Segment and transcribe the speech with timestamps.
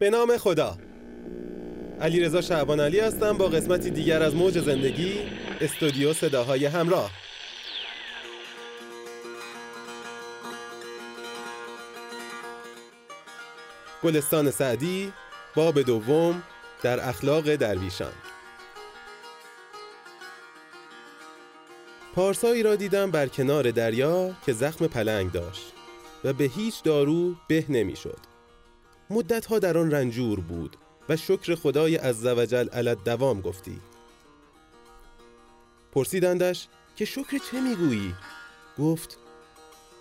[0.00, 0.78] به نام خدا.
[2.00, 5.18] علی رضا شعبان علی هستم با قسمتی دیگر از موج زندگی
[5.60, 7.10] استودیو صداهای همراه.
[14.02, 15.12] گلستان سعدی
[15.54, 16.42] باب دوم
[16.82, 18.12] در اخلاق درویشان.
[22.14, 25.72] پارسایی را دیدم بر کنار دریا که زخم پلنگ داشت
[26.24, 28.29] و به هیچ دارو به نمی‌شد.
[29.10, 30.76] مدتها در آن رنجور بود
[31.08, 33.80] و شکر خدای عزوجل علت دوام گفتی.
[35.92, 38.14] پرسیدندش که شکر چه می‌گویی؟
[38.78, 39.18] گفت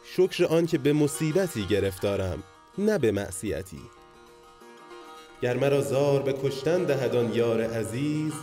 [0.06, 2.44] شکر آن که به مصیبتی گرفتارم
[2.78, 3.82] نه به معصیتی.
[5.42, 8.34] گر مرا زار به کشتن دهد یار عزیز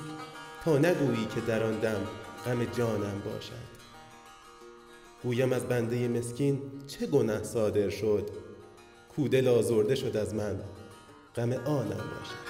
[0.65, 2.07] تا نگویی که در آن دم
[2.47, 3.77] غم جانم باشد.
[5.23, 8.46] گویم از بنده مسکین چه گناه صادر شد؟
[9.17, 10.61] کودل آزرده شد از من.
[11.37, 12.47] غم آنم باشد.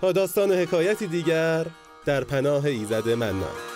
[0.00, 1.66] تا داستان و حکایتی دیگر
[2.04, 3.71] در پناه ایزد منان.